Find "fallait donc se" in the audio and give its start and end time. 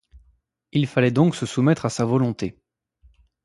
0.87-1.45